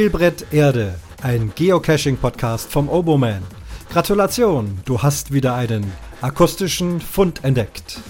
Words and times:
Spielbrett 0.00 0.50
Erde, 0.50 0.98
ein 1.20 1.52
Geocaching-Podcast 1.54 2.72
vom 2.72 2.88
Oboman. 2.88 3.42
Gratulation, 3.90 4.80
du 4.86 5.02
hast 5.02 5.30
wieder 5.30 5.54
einen 5.54 5.92
akustischen 6.22 7.02
Fund 7.02 7.44
entdeckt. 7.44 8.00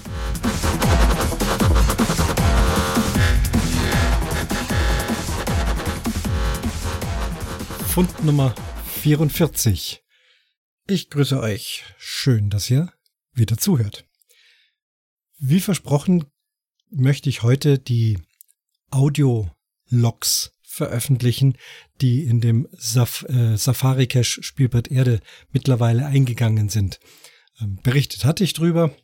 Fund 7.88 8.24
Nummer 8.24 8.54
44. 9.01 10.04
Ich 10.87 11.10
grüße 11.10 11.41
euch. 11.41 11.82
Schön, 11.98 12.51
dass 12.51 12.70
ihr 12.70 12.93
wieder 13.32 13.59
zuhört. 13.59 14.07
Wie 15.41 15.59
versprochen 15.59 16.27
möchte 16.88 17.29
ich 17.29 17.43
heute 17.43 17.80
die 17.80 18.20
Audio-Logs 18.93 20.52
veröffentlichen, 20.70 21.56
die 22.01 22.23
in 22.23 22.41
dem 22.41 22.69
Saf 22.73 23.27
äh, 23.29 23.56
Safari 23.56 24.06
Cache 24.06 24.42
Spielbrett 24.42 24.88
Erde 24.88 25.20
mittlerweile 25.51 26.06
eingegangen 26.06 26.69
sind. 26.69 27.01
Ähm, 27.60 27.80
berichtet 27.83 28.24
hatte 28.24 28.45
ich 28.45 28.52
drüber, 28.52 28.95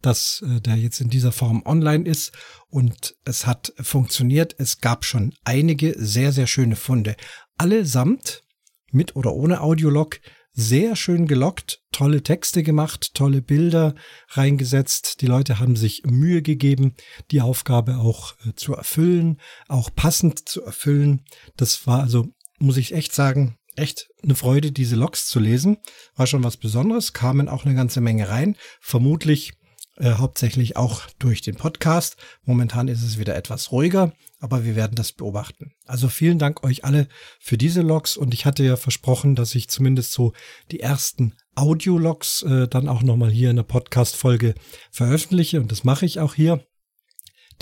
dass 0.00 0.42
äh, 0.48 0.62
der 0.62 0.76
jetzt 0.76 1.00
in 1.00 1.10
dieser 1.10 1.30
Form 1.30 1.62
online 1.66 2.08
ist 2.08 2.32
und 2.68 3.16
es 3.26 3.46
hat 3.46 3.74
funktioniert. 3.78 4.54
Es 4.58 4.80
gab 4.80 5.04
schon 5.04 5.34
einige 5.44 5.94
sehr, 5.98 6.32
sehr 6.32 6.46
schöne 6.46 6.74
Funde. 6.76 7.16
Allesamt 7.58 8.42
mit 8.90 9.14
oder 9.14 9.34
ohne 9.34 9.60
Audiolog 9.60 10.20
sehr 10.60 10.94
schön 10.94 11.26
gelockt, 11.26 11.82
tolle 11.90 12.22
Texte 12.22 12.62
gemacht, 12.62 13.14
tolle 13.14 13.42
Bilder 13.42 13.94
reingesetzt. 14.28 15.22
Die 15.22 15.26
Leute 15.26 15.58
haben 15.58 15.74
sich 15.74 16.02
Mühe 16.04 16.42
gegeben, 16.42 16.94
die 17.30 17.40
Aufgabe 17.40 17.98
auch 17.98 18.34
äh, 18.46 18.54
zu 18.54 18.74
erfüllen, 18.74 19.40
auch 19.68 19.90
passend 19.94 20.48
zu 20.48 20.62
erfüllen. 20.62 21.24
Das 21.56 21.86
war 21.86 22.02
also, 22.02 22.28
muss 22.58 22.76
ich 22.76 22.92
echt 22.92 23.14
sagen, 23.14 23.56
echt 23.76 24.10
eine 24.22 24.34
Freude, 24.34 24.72
diese 24.72 24.96
Logs 24.96 25.26
zu 25.26 25.40
lesen. 25.40 25.78
War 26.14 26.26
schon 26.26 26.44
was 26.44 26.56
Besonderes, 26.56 27.12
kamen 27.12 27.48
auch 27.48 27.64
eine 27.64 27.74
ganze 27.74 28.00
Menge 28.00 28.28
rein. 28.28 28.56
Vermutlich 28.80 29.54
äh, 29.96 30.12
hauptsächlich 30.12 30.76
auch 30.76 31.02
durch 31.18 31.42
den 31.42 31.56
Podcast. 31.56 32.16
Momentan 32.44 32.88
ist 32.88 33.02
es 33.02 33.18
wieder 33.18 33.36
etwas 33.36 33.72
ruhiger, 33.72 34.12
aber 34.38 34.64
wir 34.64 34.76
werden 34.76 34.94
das 34.94 35.12
beobachten. 35.12 35.72
Also 35.86 36.08
vielen 36.08 36.38
Dank 36.38 36.64
euch 36.64 36.84
alle 36.84 37.08
für 37.38 37.58
diese 37.58 37.82
Logs 37.82 38.16
und 38.16 38.34
ich 38.34 38.46
hatte 38.46 38.64
ja 38.64 38.76
versprochen, 38.76 39.34
dass 39.34 39.54
ich 39.54 39.68
zumindest 39.68 40.12
so 40.12 40.32
die 40.70 40.80
ersten 40.80 41.34
Audio-Logs 41.54 42.42
äh, 42.42 42.68
dann 42.68 42.88
auch 42.88 43.02
nochmal 43.02 43.30
hier 43.30 43.50
in 43.50 43.56
der 43.56 43.64
Podcast-Folge 43.64 44.54
veröffentliche 44.90 45.60
und 45.60 45.70
das 45.70 45.84
mache 45.84 46.06
ich 46.06 46.20
auch 46.20 46.34
hier 46.34 46.64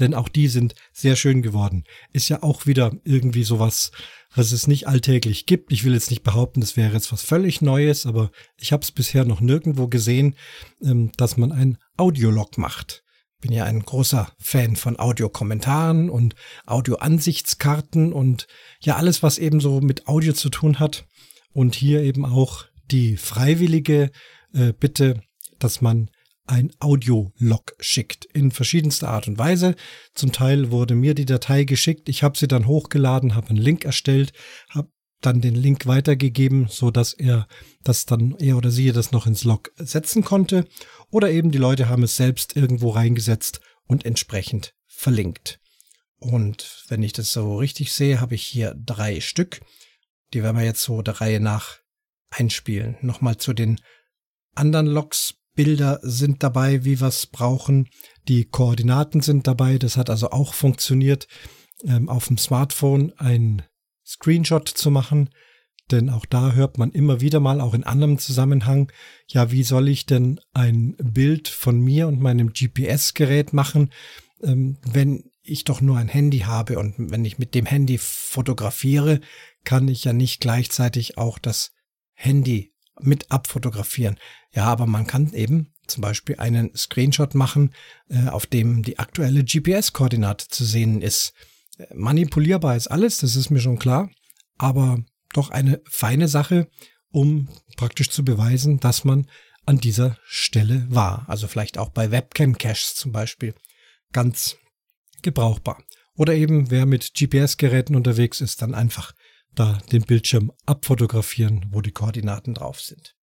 denn 0.00 0.14
auch 0.14 0.28
die 0.28 0.48
sind 0.48 0.74
sehr 0.92 1.16
schön 1.16 1.42
geworden. 1.42 1.84
Ist 2.12 2.28
ja 2.28 2.42
auch 2.42 2.66
wieder 2.66 2.92
irgendwie 3.04 3.42
sowas, 3.42 3.90
was 4.34 4.52
es 4.52 4.66
nicht 4.66 4.86
alltäglich 4.86 5.46
gibt. 5.46 5.72
Ich 5.72 5.84
will 5.84 5.94
jetzt 5.94 6.10
nicht 6.10 6.22
behaupten, 6.22 6.60
das 6.60 6.76
wäre 6.76 6.92
jetzt 6.92 7.12
was 7.12 7.22
völlig 7.22 7.62
Neues, 7.62 8.06
aber 8.06 8.30
ich 8.56 8.72
habe 8.72 8.82
es 8.82 8.92
bisher 8.92 9.24
noch 9.24 9.40
nirgendwo 9.40 9.88
gesehen, 9.88 10.36
ähm, 10.82 11.12
dass 11.16 11.36
man 11.36 11.52
ein 11.52 11.78
Audiolog 11.98 12.56
macht. 12.56 13.02
Bin 13.40 13.52
ja 13.52 13.64
ein 13.64 13.80
großer 13.80 14.32
Fan 14.38 14.74
von 14.74 14.98
Audiokommentaren 14.98 16.10
und 16.10 16.34
Audioansichtskarten 16.66 18.12
und 18.12 18.46
ja 18.80 18.96
alles, 18.96 19.22
was 19.22 19.38
eben 19.38 19.60
so 19.60 19.80
mit 19.80 20.08
Audio 20.08 20.32
zu 20.32 20.48
tun 20.48 20.80
hat. 20.80 21.06
Und 21.52 21.74
hier 21.74 22.02
eben 22.02 22.24
auch 22.24 22.64
die 22.90 23.16
freiwillige 23.16 24.10
äh, 24.52 24.72
Bitte, 24.72 25.22
dass 25.58 25.80
man 25.80 26.10
ein 26.46 26.72
Audiolog 26.80 27.74
schickt 27.78 28.24
in 28.24 28.50
verschiedenster 28.50 29.08
Art 29.08 29.28
und 29.28 29.38
Weise. 29.38 29.76
Zum 30.14 30.32
Teil 30.32 30.70
wurde 30.70 30.94
mir 30.94 31.14
die 31.14 31.26
Datei 31.26 31.64
geschickt, 31.64 32.08
ich 32.08 32.22
habe 32.22 32.38
sie 32.38 32.48
dann 32.48 32.66
hochgeladen, 32.66 33.34
habe 33.34 33.50
einen 33.50 33.58
Link 33.58 33.84
erstellt, 33.84 34.32
habe 34.70 34.88
dann 35.20 35.40
den 35.40 35.54
Link 35.54 35.86
weitergegeben, 35.86 36.68
so 36.68 36.90
dass 36.90 37.12
er 37.12 37.48
das 37.82 38.06
dann 38.06 38.36
er 38.38 38.56
oder 38.56 38.70
sie 38.70 38.92
das 38.92 39.12
noch 39.12 39.26
ins 39.26 39.44
Log 39.44 39.72
setzen 39.76 40.24
konnte 40.24 40.66
oder 41.10 41.30
eben 41.30 41.50
die 41.50 41.58
Leute 41.58 41.88
haben 41.88 42.02
es 42.02 42.16
selbst 42.16 42.56
irgendwo 42.56 42.90
reingesetzt 42.90 43.60
und 43.86 44.04
entsprechend 44.04 44.74
verlinkt. 44.86 45.60
Und 46.18 46.84
wenn 46.88 47.02
ich 47.02 47.12
das 47.12 47.32
so 47.32 47.56
richtig 47.56 47.92
sehe, 47.92 48.20
habe 48.20 48.34
ich 48.34 48.42
hier 48.42 48.74
drei 48.74 49.20
Stück. 49.20 49.60
Die 50.34 50.42
werden 50.42 50.56
wir 50.56 50.64
jetzt 50.64 50.82
so 50.82 51.02
der 51.02 51.20
Reihe 51.20 51.40
nach 51.40 51.78
einspielen. 52.30 52.96
Nochmal 53.00 53.36
zu 53.36 53.52
den 53.52 53.80
anderen 54.54 54.86
Logs 54.86 55.34
Bilder 55.54 55.98
sind 56.02 56.44
dabei, 56.44 56.84
wie 56.84 57.00
wir 57.00 57.08
es 57.08 57.26
brauchen. 57.26 57.88
Die 58.28 58.44
Koordinaten 58.44 59.22
sind 59.22 59.48
dabei. 59.48 59.78
Das 59.78 59.96
hat 59.96 60.08
also 60.08 60.30
auch 60.30 60.54
funktioniert, 60.54 61.26
ähm, 61.82 62.08
auf 62.08 62.28
dem 62.28 62.38
Smartphone 62.38 63.12
ein 63.16 63.62
Screenshot 64.08 64.68
zu 64.68 64.90
machen. 64.90 65.30
Denn 65.90 66.10
auch 66.10 66.26
da 66.26 66.52
hört 66.52 66.78
man 66.78 66.90
immer 66.90 67.20
wieder 67.20 67.40
mal, 67.40 67.60
auch 67.60 67.74
in 67.74 67.84
anderem 67.84 68.18
Zusammenhang, 68.18 68.92
ja, 69.26 69.50
wie 69.50 69.62
soll 69.62 69.88
ich 69.88 70.06
denn 70.06 70.40
ein 70.52 70.96
Bild 70.98 71.48
von 71.48 71.80
mir 71.80 72.08
und 72.08 72.20
meinem 72.20 72.52
GPS-Gerät 72.52 73.52
machen, 73.52 73.90
ähm, 74.42 74.78
wenn 74.82 75.30
ich 75.42 75.64
doch 75.64 75.80
nur 75.80 75.96
ein 75.96 76.08
Handy 76.08 76.40
habe 76.40 76.78
und 76.78 76.94
wenn 76.98 77.24
ich 77.24 77.38
mit 77.38 77.54
dem 77.54 77.64
Handy 77.64 77.96
fotografiere, 77.98 79.20
kann 79.64 79.88
ich 79.88 80.04
ja 80.04 80.12
nicht 80.12 80.40
gleichzeitig 80.40 81.16
auch 81.16 81.38
das 81.38 81.72
Handy 82.12 82.74
mit 83.00 83.30
abfotografieren. 83.30 84.18
Ja, 84.54 84.64
aber 84.64 84.86
man 84.86 85.06
kann 85.06 85.32
eben 85.32 85.72
zum 85.86 86.02
Beispiel 86.02 86.36
einen 86.36 86.74
Screenshot 86.76 87.34
machen, 87.34 87.72
äh, 88.10 88.28
auf 88.28 88.46
dem 88.46 88.82
die 88.82 88.98
aktuelle 88.98 89.42
GPS-Koordinate 89.42 90.48
zu 90.48 90.64
sehen 90.64 91.00
ist. 91.00 91.32
Manipulierbar 91.94 92.76
ist 92.76 92.88
alles, 92.88 93.18
das 93.18 93.36
ist 93.36 93.50
mir 93.50 93.60
schon 93.60 93.78
klar, 93.78 94.10
aber 94.56 95.04
doch 95.32 95.50
eine 95.50 95.80
feine 95.88 96.28
Sache, 96.28 96.68
um 97.10 97.48
praktisch 97.76 98.10
zu 98.10 98.24
beweisen, 98.24 98.80
dass 98.80 99.04
man 99.04 99.28
an 99.66 99.78
dieser 99.78 100.18
Stelle 100.24 100.86
war. 100.88 101.28
Also 101.28 101.46
vielleicht 101.46 101.78
auch 101.78 101.90
bei 101.90 102.10
Webcam-Caches 102.10 102.94
zum 102.94 103.12
Beispiel 103.12 103.54
ganz 104.12 104.56
gebrauchbar. 105.22 105.82
Oder 106.14 106.34
eben, 106.34 106.70
wer 106.70 106.86
mit 106.86 107.14
GPS-Geräten 107.14 107.94
unterwegs 107.94 108.40
ist, 108.40 108.62
dann 108.62 108.74
einfach 108.74 109.12
da 109.54 109.78
den 109.92 110.02
Bildschirm 110.02 110.52
abfotografieren, 110.66 111.66
wo 111.70 111.80
die 111.80 111.92
Koordinaten 111.92 112.54
drauf 112.54 112.80
sind. 112.80 113.14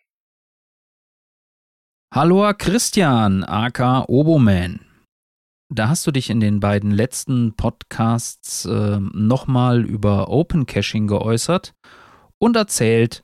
Hallo 2.14 2.50
Christian, 2.56 3.44
aka 3.44 4.06
Oboman. 4.08 4.80
da 5.68 5.90
hast 5.90 6.06
du 6.06 6.12
dich 6.12 6.30
in 6.30 6.40
den 6.40 6.60
beiden 6.60 6.92
letzten 6.92 7.54
Podcasts 7.56 8.64
äh, 8.64 8.98
nochmal 9.12 9.84
über 9.84 10.30
Open 10.30 10.64
Caching 10.64 11.08
geäußert 11.08 11.74
und 12.38 12.56
erzählt, 12.56 13.22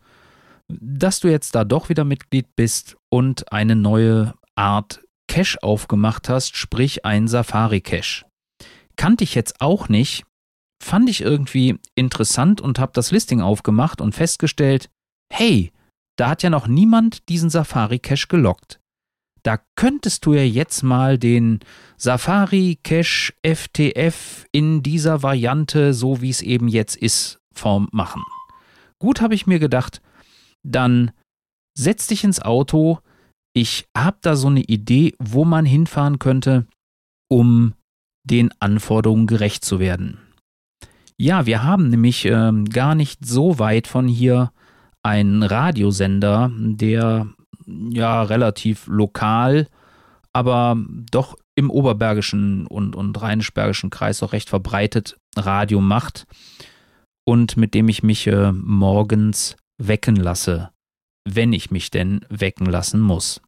dass 0.69 1.21
du 1.21 1.29
jetzt 1.29 1.55
da 1.55 1.65
doch 1.65 1.89
wieder 1.89 2.05
Mitglied 2.05 2.55
bist 2.55 2.97
und 3.11 3.51
eine 3.51 3.77
neue 3.77 4.35
Art 4.57 5.03
Cache 5.27 5.63
aufgemacht 5.63 6.29
hast, 6.29 6.57
sprich 6.57 7.07
ein 7.07 7.29
Safari 7.29 7.81
Cache. 7.81 8.27
Kannte 8.97 9.25
ich 9.25 9.35
jetzt 9.35 9.63
auch 9.63 9.89
nicht, 9.89 10.25
fand 10.82 11.08
ich 11.08 11.20
irgendwie 11.20 11.79
interessant 11.94 12.61
und 12.61 12.79
habe 12.79 12.93
das 12.94 13.12
Listing 13.12 13.40
aufgemacht 13.40 14.00
und 14.00 14.14
festgestellt, 14.14 14.90
hey, 15.32 15.73
da 16.17 16.29
hat 16.29 16.43
ja 16.43 16.50
noch 16.50 16.67
niemand 16.67 17.29
diesen 17.29 17.50
Safari 17.50 17.99
Cache 17.99 18.26
gelockt. 18.29 18.81
Da 19.44 19.58
könntest 19.76 20.26
du 20.26 20.34
ja 20.34 20.43
jetzt 20.43 20.82
mal 20.82 21.19
den 21.19 21.61
Safari 21.96 22.79
Cache 22.82 23.32
FTF 23.43 24.44
in 24.52 24.82
dieser 24.82 25.23
Variante, 25.23 25.94
so 25.94 26.20
wie 26.20 26.31
es 26.31 26.43
eben 26.43 26.69
jetzt 26.69 26.96
ist, 26.96 27.38
Form 27.55 27.88
machen. 27.93 28.23
Gut, 28.99 29.20
habe 29.20 29.34
ich 29.34 29.46
mir 29.46 29.58
gedacht, 29.58 30.00
dann 30.62 31.12
setz 31.76 32.06
dich 32.06 32.25
ins 32.25 32.40
Auto. 32.40 32.99
Ich 33.52 33.87
habe 33.96 34.19
da 34.20 34.37
so 34.37 34.49
eine 34.49 34.62
Idee, 34.62 35.14
wo 35.19 35.44
man 35.44 35.64
hinfahren 35.64 36.19
könnte, 36.19 36.67
um 37.29 37.75
den 38.25 38.50
Anforderungen 38.61 39.26
gerecht 39.26 39.64
zu 39.64 39.81
werden. 39.81 40.19
Ja, 41.23 41.47
wir 41.47 41.63
haben 41.63 41.89
nämlich 41.89 42.25
äh, 42.25 42.53
gar 42.69 42.97
nicht 42.97 43.25
so 43.25 43.61
weit 43.61 43.87
von 43.87 44.09
hier 44.09 44.51
einen 45.05 45.45
Radiosender, 45.45 46.51
der 46.53 47.29
ja 47.65 48.25
relativ 48.25 48.89
lokal, 48.89 49.69
aber 50.33 50.77
doch 51.13 51.37
im 51.55 51.71
oberbergischen 51.71 52.67
und, 52.67 52.97
und 52.97 53.23
rheinisch-bergischen 53.23 53.89
Kreis 53.89 54.21
auch 54.25 54.33
recht 54.33 54.49
verbreitet 54.49 55.17
Radio 55.37 55.81
macht 55.81 56.27
und 57.23 57.57
mit 57.57 57.75
dem 57.75 57.89
ich 57.89 58.03
mich 58.03 58.27
äh, 58.27 58.51
morgens 58.51 59.55
wecken 59.79 60.17
lasse, 60.17 60.71
wenn 61.25 61.53
ich 61.53 61.71
mich 61.71 61.93
denn 61.93 62.27
wecken 62.31 62.67
lassen 62.67 63.01
muss. 63.01 63.41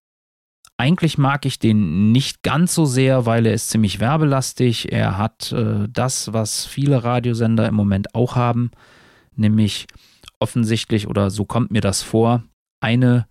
Eigentlich 0.76 1.18
mag 1.18 1.46
ich 1.46 1.58
den 1.60 2.10
nicht 2.10 2.42
ganz 2.42 2.74
so 2.74 2.84
sehr, 2.84 3.26
weil 3.26 3.46
er 3.46 3.54
ist 3.54 3.70
ziemlich 3.70 4.00
werbelastig. 4.00 4.92
Er 4.92 5.18
hat 5.18 5.52
äh, 5.52 5.86
das, 5.88 6.32
was 6.32 6.66
viele 6.66 7.04
Radiosender 7.04 7.68
im 7.68 7.74
Moment 7.74 8.14
auch 8.14 8.34
haben, 8.34 8.72
nämlich 9.36 9.86
offensichtlich, 10.40 11.06
oder 11.06 11.30
so 11.30 11.44
kommt 11.44 11.70
mir 11.70 11.80
das 11.80 12.02
vor, 12.02 12.42
eine 12.82 13.26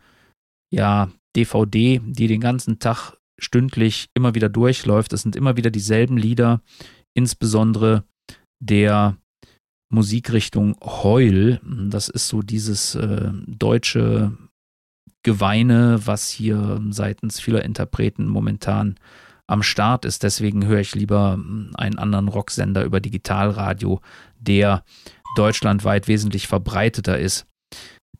ja, 0.72 1.12
DVD, 1.36 2.00
die 2.04 2.28
den 2.28 2.40
ganzen 2.40 2.80
Tag 2.80 3.14
stündlich 3.40 4.10
immer 4.14 4.36
wieder 4.36 4.50
durchläuft. 4.50 5.12
Es 5.12 5.22
sind 5.22 5.36
immer 5.36 5.58
wieder 5.58 5.70
dieselben 5.70 6.18
Lieder, 6.18 6.62
insbesondere 7.14 8.06
der 8.62 9.18
Musikrichtung 9.90 10.76
Heul. 10.82 11.60
Das 11.64 12.10
ist 12.10 12.30
so 12.30 12.42
dieses 12.42 12.96
äh, 12.96 13.32
deutsche 13.48 14.36
Geweine, 15.24 16.06
was 16.06 16.30
hier 16.30 16.82
seitens 16.90 17.40
vieler 17.40 17.64
Interpreten 17.64 18.28
momentan 18.28 18.96
am 19.48 19.64
Start 19.64 20.06
ist. 20.06 20.24
Deswegen 20.24 20.66
höre 20.66 20.80
ich 20.80 20.96
lieber 20.96 21.34
einen 21.76 21.98
anderen 21.98 22.28
Rocksender 22.28 22.84
über 22.84 23.00
Digitalradio, 23.00 24.02
der 24.40 24.84
deutschlandweit 25.36 26.08
wesentlich 26.08 26.48
verbreiteter 26.48 27.18
ist. 27.18 27.46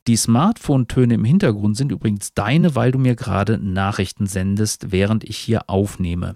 Die 0.08 0.18
Smartphone-Töne 0.18 1.14
im 1.14 1.24
Hintergrund 1.24 1.78
sind 1.78 1.92
übrigens 1.92 2.34
deine, 2.34 2.76
weil 2.76 2.92
du 2.92 3.00
mir 3.00 3.16
gerade 3.16 3.58
Nachrichten 3.58 4.26
sendest, 4.26 4.92
während 4.92 5.24
ich 5.24 5.38
hier 5.38 5.70
aufnehme. 5.70 6.36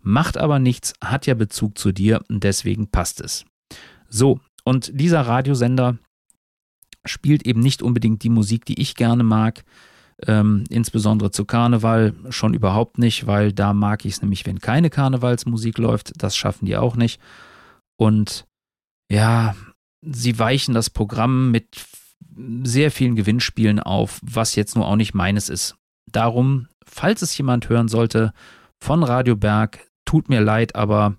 Macht 0.00 0.36
aber 0.36 0.58
nichts, 0.58 0.92
hat 1.02 1.26
ja 1.26 1.34
Bezug 1.34 1.78
zu 1.78 1.92
dir, 1.92 2.22
deswegen 2.28 2.90
passt 2.90 3.20
es. 3.20 3.44
So, 4.08 4.40
und 4.64 4.90
dieser 4.92 5.22
Radiosender 5.22 5.96
spielt 7.08 7.46
eben 7.46 7.60
nicht 7.60 7.82
unbedingt 7.82 8.22
die 8.22 8.28
Musik, 8.28 8.64
die 8.64 8.80
ich 8.80 8.94
gerne 8.94 9.22
mag, 9.22 9.64
ähm, 10.26 10.64
insbesondere 10.68 11.30
zu 11.30 11.44
Karneval 11.44 12.14
schon 12.30 12.54
überhaupt 12.54 12.98
nicht, 12.98 13.26
weil 13.26 13.52
da 13.52 13.72
mag 13.72 14.04
ich 14.04 14.14
es 14.14 14.22
nämlich, 14.22 14.46
wenn 14.46 14.60
keine 14.60 14.90
Karnevalsmusik 14.90 15.78
läuft. 15.78 16.12
Das 16.16 16.36
schaffen 16.36 16.66
die 16.66 16.76
auch 16.76 16.96
nicht. 16.96 17.20
Und 17.96 18.46
ja, 19.10 19.54
sie 20.02 20.38
weichen 20.38 20.74
das 20.74 20.90
Programm 20.90 21.50
mit 21.50 21.84
sehr 22.62 22.90
vielen 22.90 23.16
Gewinnspielen 23.16 23.80
auf, 23.80 24.20
was 24.22 24.54
jetzt 24.54 24.76
nur 24.76 24.86
auch 24.86 24.96
nicht 24.96 25.14
meines 25.14 25.48
ist. 25.48 25.76
Darum, 26.10 26.68
falls 26.86 27.22
es 27.22 27.36
jemand 27.36 27.68
hören 27.68 27.88
sollte 27.88 28.32
von 28.78 29.02
Radio 29.02 29.36
Berg, 29.36 29.86
tut 30.04 30.28
mir 30.28 30.40
leid, 30.40 30.74
aber 30.74 31.16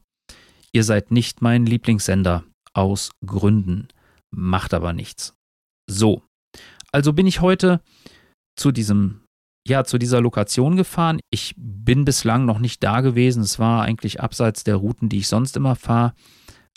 ihr 0.71 0.83
seid 0.83 1.11
nicht 1.11 1.41
mein 1.41 1.65
Lieblingssender 1.65 2.43
aus 2.73 3.11
Gründen. 3.25 3.87
Macht 4.31 4.73
aber 4.73 4.93
nichts. 4.93 5.38
So, 5.89 6.21
also 6.91 7.13
bin 7.13 7.27
ich 7.27 7.41
heute 7.41 7.81
zu 8.55 8.71
diesem 8.71 9.21
ja, 9.67 9.83
zu 9.83 9.97
dieser 9.99 10.21
Lokation 10.21 10.75
gefahren. 10.75 11.19
Ich 11.29 11.53
bin 11.57 12.05
bislang 12.05 12.45
noch 12.45 12.59
nicht 12.59 12.83
da 12.83 13.01
gewesen. 13.01 13.43
Es 13.43 13.59
war 13.59 13.83
eigentlich 13.83 14.19
abseits 14.19 14.63
der 14.63 14.77
Routen, 14.77 15.09
die 15.09 15.19
ich 15.19 15.27
sonst 15.27 15.55
immer 15.57 15.75
fahre. 15.75 16.13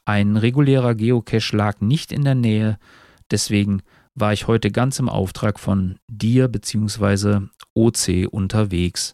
Ein 0.05 0.37
regulärer 0.37 0.95
Geocache 0.95 1.57
lag 1.57 1.81
nicht 1.81 2.13
in 2.13 2.25
der 2.25 2.35
Nähe. 2.35 2.79
Deswegen 3.31 3.83
war 4.15 4.33
ich 4.33 4.47
heute 4.47 4.71
ganz 4.71 4.99
im 4.99 5.09
Auftrag 5.09 5.59
von 5.59 5.97
dir 6.11 6.49
bzw. 6.49 7.47
OC 7.75 8.29
unterwegs. 8.31 9.13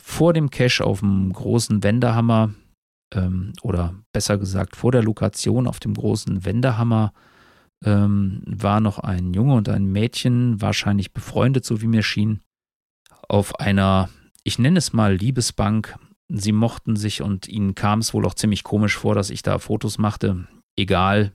Vor 0.00 0.32
dem 0.32 0.50
Cache 0.50 0.84
auf 0.84 1.00
dem 1.00 1.32
großen 1.32 1.82
Wendehammer 1.82 2.54
ähm, 3.12 3.54
oder 3.62 3.94
besser 4.12 4.38
gesagt 4.38 4.76
vor 4.76 4.92
der 4.92 5.02
Lokation 5.02 5.66
auf 5.66 5.80
dem 5.80 5.94
großen 5.94 6.44
Wendehammer 6.44 7.12
ähm, 7.84 8.42
war 8.46 8.80
noch 8.80 8.98
ein 8.98 9.34
Junge 9.34 9.54
und 9.54 9.68
ein 9.68 9.84
Mädchen, 9.84 10.60
wahrscheinlich 10.60 11.12
befreundet, 11.12 11.64
so 11.64 11.80
wie 11.80 11.86
mir 11.86 12.02
schien, 12.02 12.40
auf 13.28 13.60
einer, 13.60 14.08
ich 14.42 14.58
nenne 14.58 14.78
es 14.78 14.92
mal 14.92 15.14
Liebesbank. 15.14 15.96
Sie 16.28 16.52
mochten 16.52 16.96
sich 16.96 17.22
und 17.22 17.48
ihnen 17.48 17.74
kam 17.74 18.00
es 18.00 18.14
wohl 18.14 18.26
auch 18.26 18.34
ziemlich 18.34 18.64
komisch 18.64 18.96
vor, 18.96 19.14
dass 19.14 19.30
ich 19.30 19.42
da 19.42 19.58
Fotos 19.58 19.98
machte. 19.98 20.48
Egal, 20.76 21.32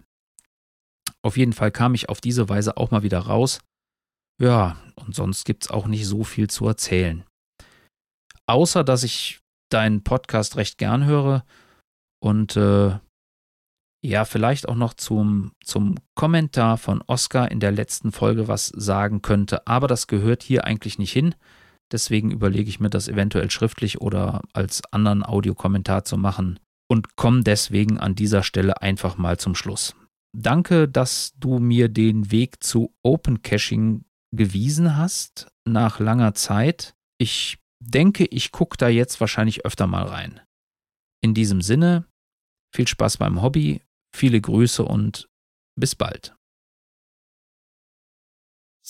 auf 1.22 1.38
jeden 1.38 1.54
Fall 1.54 1.72
kam 1.72 1.94
ich 1.94 2.10
auf 2.10 2.22
diese 2.22 2.50
Weise 2.50 2.78
auch 2.78 2.92
mal 2.92 3.04
wieder 3.04 3.20
raus. 3.20 3.60
Ja, 4.42 4.78
und 4.96 5.16
sonst 5.16 5.46
gibt 5.46 5.66
es 5.66 5.72
auch 5.72 5.86
nicht 5.86 6.08
so 6.08 6.24
viel 6.24 6.50
zu 6.50 6.68
erzählen. 6.68 7.24
Außer, 8.48 8.84
dass 8.84 9.04
ich 9.04 9.40
deinen 9.70 10.04
Podcast 10.04 10.56
recht 10.56 10.78
gern 10.78 11.06
höre 11.06 11.46
und 12.24 12.56
äh, 12.56 12.98
ja, 14.02 14.24
vielleicht 14.24 14.70
auch 14.70 14.76
noch 14.76 14.94
zum, 14.94 15.52
zum 15.64 15.96
Kommentar 16.16 16.78
von 16.78 17.02
Oscar 17.08 17.52
in 17.52 17.60
der 17.60 17.72
letzten 17.72 18.12
Folge 18.12 18.48
was 18.48 18.68
sagen 18.68 19.22
könnte, 19.22 19.68
aber 19.68 19.88
das 19.88 20.08
gehört 20.08 20.42
hier 20.42 20.66
eigentlich 20.66 20.98
nicht 21.00 21.12
hin. 21.12 21.36
Deswegen 21.92 22.32
überlege 22.32 22.70
ich 22.70 22.80
mir 22.80 22.90
das 22.90 23.08
eventuell 23.08 23.50
schriftlich 23.50 24.00
oder 24.00 24.42
als 24.54 24.82
anderen 24.92 25.24
Audiokommentar 25.24 26.06
zu 26.06 26.18
machen 26.18 26.60
und 26.90 27.16
komme 27.16 27.44
deswegen 27.44 28.00
an 28.00 28.16
dieser 28.16 28.44
Stelle 28.44 28.82
einfach 28.82 29.18
mal 29.18 29.38
zum 29.38 29.56
Schluss. 29.56 29.96
Danke, 30.38 30.88
dass 30.88 31.34
du 31.38 31.60
mir 31.60 31.90
den 31.90 32.32
Weg 32.32 32.64
zu 32.64 32.94
Open 33.04 33.42
Caching 33.42 34.06
gewiesen 34.32 34.96
hast 34.96 35.52
nach 35.68 36.00
langer 36.00 36.36
Zeit. 36.36 36.94
Ich 37.18 37.58
denke, 37.84 38.26
ich 38.26 38.52
gucke 38.52 38.78
da 38.78 38.88
jetzt 38.88 39.20
wahrscheinlich 39.20 39.66
öfter 39.66 39.88
mal 39.88 40.04
rein. 40.04 40.40
In 41.22 41.34
diesem 41.34 41.62
Sinne, 41.62 42.06
viel 42.74 42.88
Spaß 42.88 43.18
beim 43.18 43.42
Hobby, 43.42 43.82
viele 44.12 44.42
Grüße 44.42 44.84
und 44.84 45.30
bis 45.76 45.96
bald. 45.96 46.36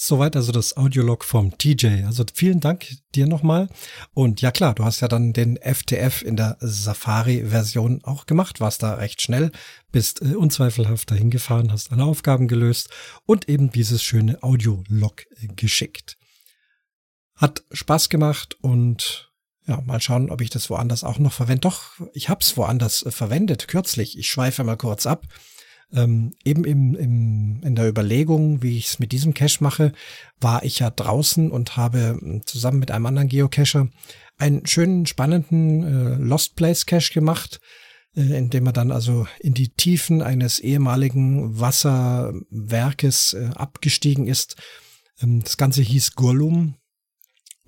Soweit 0.02 0.38
also 0.38 0.54
das 0.54 0.78
Audiolog 0.78 1.26
vom 1.26 1.58
TJ. 1.58 2.06
Also 2.06 2.24
vielen 2.34 2.62
Dank 2.62 2.88
dir 3.16 3.28
nochmal. 3.28 3.68
Und 4.14 4.40
ja 4.40 4.50
klar, 4.50 4.74
du 4.74 4.86
hast 4.86 5.02
ja 5.02 5.10
dann 5.10 5.34
den 5.34 5.58
FTF 5.58 6.22
in 6.22 6.38
der 6.38 6.56
Safari-Version 6.62 8.06
auch 8.06 8.26
gemacht, 8.26 8.62
warst 8.62 8.82
da 8.82 8.94
recht 8.94 9.22
schnell, 9.22 9.52
bist 9.92 10.22
äh, 10.22 10.36
unzweifelhaft 10.36 11.12
dahin 11.12 11.30
gefahren, 11.30 11.74
hast 11.74 11.92
alle 11.92 12.06
Aufgaben 12.06 12.48
gelöst 12.48 12.90
und 13.26 13.50
eben 13.50 13.72
dieses 13.72 14.02
schöne 14.02 14.42
Audiolog 14.42 15.26
äh, 15.32 15.48
geschickt. 15.48 16.18
Hat 17.36 17.66
Spaß 17.74 18.08
gemacht 18.08 18.56
und 18.62 19.29
ja, 19.70 19.82
mal 19.86 20.02
schauen, 20.02 20.30
ob 20.30 20.42
ich 20.42 20.50
das 20.50 20.70
woanders 20.70 21.04
auch 21.04 21.20
noch 21.20 21.32
verwende. 21.32 21.62
Doch, 21.62 21.92
ich 22.14 22.28
hab's 22.28 22.58
woanders 22.58 23.06
äh, 23.06 23.12
verwendet, 23.12 23.68
kürzlich. 23.68 24.18
Ich 24.18 24.30
schweife 24.30 24.64
mal 24.64 24.78
kurz 24.78 25.06
ab 25.06 25.26
ähm, 25.94 26.34
eben 26.44 26.66
im, 26.66 26.96
im, 26.96 27.62
in 27.64 27.76
der 27.76 27.90
Überlegung, 27.90 28.62
wie 28.62 28.78
ich 28.78 28.88
es 28.88 29.00
mit 29.00 29.12
diesem 29.12 29.34
Cache 29.34 29.64
mache, 29.64 29.92
war 30.40 30.64
ich 30.64 30.80
ja 30.80 30.90
draußen 30.90 31.52
und 31.52 31.78
habe 31.78 32.18
hm, 32.20 32.42
zusammen 32.46 32.80
mit 32.80 32.92
einem 32.92 33.06
anderen 33.06 33.28
Geocacher 33.28 33.90
einen 34.38 34.66
schönen, 34.66 35.06
spannenden 35.06 35.84
äh, 35.84 36.16
Lost 36.16 36.56
Place 36.56 36.86
Cache 36.86 37.14
gemacht, 37.14 37.60
äh, 38.16 38.38
in 38.38 38.50
dem 38.50 38.68
er 38.68 38.74
dann 38.74 38.92
also 38.92 39.28
in 39.40 39.54
die 39.54 39.70
Tiefen 39.70 40.22
eines 40.22 40.60
ehemaligen 40.60 41.60
Wasserwerkes 41.60 43.34
äh, 43.34 43.50
abgestiegen 43.56 44.28
ist. 44.28 44.56
Ähm, 45.22 45.42
das 45.44 45.58
Ganze 45.58 45.82
hieß 45.82 46.14
Gollum 46.14 46.76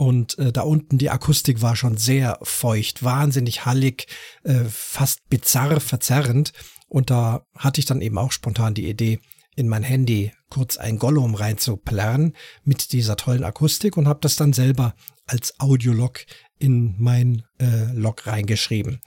Und 0.02 0.40
äh, 0.40 0.52
da 0.52 0.62
unten 0.62 0.98
die 0.98 1.12
Akustik 1.12 1.62
war 1.62 1.76
schon 1.76 1.96
sehr 1.96 2.40
feucht, 2.42 3.04
wahnsinnig 3.04 3.68
hallig, 3.68 4.08
äh, 4.44 4.64
fast 4.68 5.30
bizarr 5.30 5.80
verzerrend. 5.80 6.54
Und 6.88 7.12
da 7.12 7.46
hatte 7.56 7.80
ich 7.80 7.86
dann 7.86 8.02
eben 8.02 8.18
auch 8.18 8.32
spontan 8.32 8.74
die 8.74 8.90
Idee, 8.90 9.20
in 9.56 9.68
mein 9.68 9.84
Handy 9.84 10.32
kurz 10.50 10.78
ein 10.78 10.98
Gollum 10.98 11.36
reinzuplärren 11.36 12.36
mit 12.64 12.94
dieser 12.94 13.16
tollen 13.16 13.44
Akustik 13.44 13.96
und 13.96 14.08
habe 14.08 14.22
das 14.24 14.36
dann 14.38 14.54
selber 14.54 14.96
als 15.28 15.60
Audiolog 15.60 16.26
in 16.58 16.96
mein 16.98 17.44
äh, 17.60 17.94
Log 17.94 18.26
reingeschrieben. 18.26 19.02